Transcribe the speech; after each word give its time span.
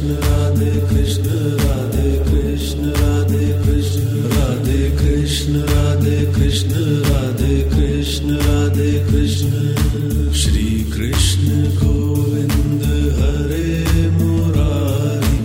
Krishna 0.00 0.14
Radhe 0.16 0.70
Krishna 0.90 1.40
Radhe 1.60 2.10
Krishna 2.26 2.90
Radhe 2.98 3.48
Krishna 3.64 4.20
Radhe 4.32 4.78
Krishna 4.98 5.60
Radhe 5.70 6.20
Krishna 6.36 6.84
Radhe 7.08 7.56
Krishna 7.72 8.36
Radhe 8.36 8.92
Krishna 9.10 10.32
Shri 10.42 10.64
Krishna 10.94 11.64
Govind 11.82 12.86
Hare 13.18 14.08
Murari 14.16 15.36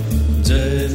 Jai 0.47 0.87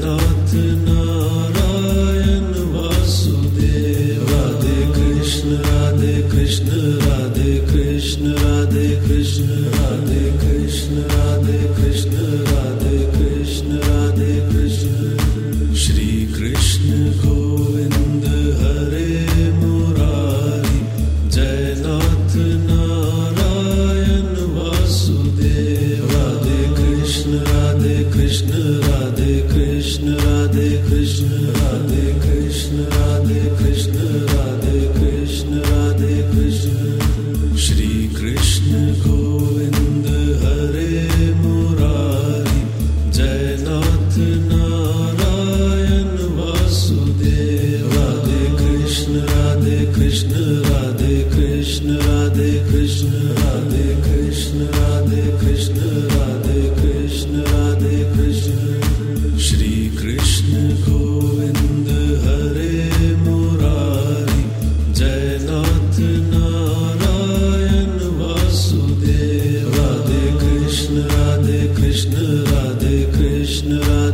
Narayana 0.89 2.49
Vasudev 2.73 4.25
Radhe 4.33 4.81
Krishna 4.97 5.61
Radhe 5.69 6.17
Krishna 6.33 6.89
Radhe 7.05 7.59
Krishna 7.69 8.35
Radhe 8.41 8.89
Krishna 9.07 9.49
Radhe 9.77 10.25
Krishna 10.41 11.09
Radhe 11.13 11.61
Krishna 11.77 12.15
Radhe 12.49 12.80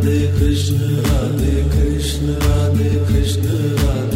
Radhe 0.07 0.33
Krishna 0.39 0.87
Radhe 1.09 1.69
Krishna 1.73 2.35
Radhe 2.39 3.07
Krishna 3.07 3.55
Radhe 3.83 4.16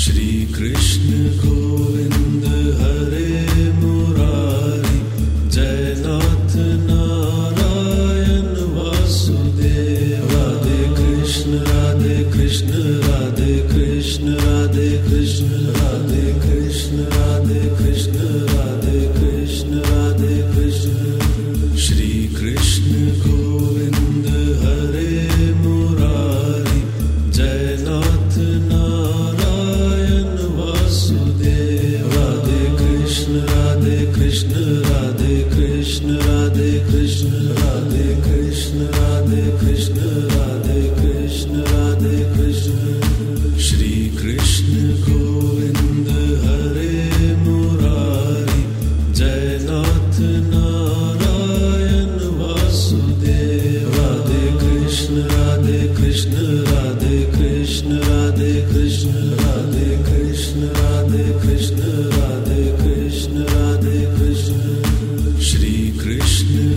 Shri Krishna 0.00 1.26
Govinda 1.40 2.39
Radhe 13.20 13.68
Krishna 13.68 14.32
Radhe 14.36 14.88
Krishna 15.06 15.58
Radhe 15.78 16.40
Krishna 16.40 17.29